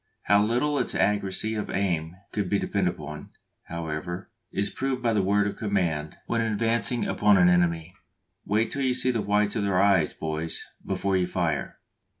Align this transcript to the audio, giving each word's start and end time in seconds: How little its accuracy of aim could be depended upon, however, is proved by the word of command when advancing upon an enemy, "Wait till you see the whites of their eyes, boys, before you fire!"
How 0.23 0.43
little 0.43 0.79
its 0.79 0.95
accuracy 0.95 1.53
of 1.53 1.69
aim 1.69 2.15
could 2.31 2.49
be 2.49 2.57
depended 2.57 2.95
upon, 2.95 3.29
however, 3.65 4.31
is 4.51 4.71
proved 4.71 5.03
by 5.03 5.13
the 5.13 5.21
word 5.21 5.45
of 5.45 5.57
command 5.57 6.17
when 6.25 6.41
advancing 6.41 7.05
upon 7.05 7.37
an 7.37 7.49
enemy, 7.49 7.93
"Wait 8.43 8.71
till 8.71 8.81
you 8.81 8.95
see 8.95 9.11
the 9.11 9.21
whites 9.21 9.55
of 9.55 9.61
their 9.61 9.79
eyes, 9.79 10.11
boys, 10.13 10.65
before 10.83 11.15
you 11.17 11.27
fire!" 11.27 11.77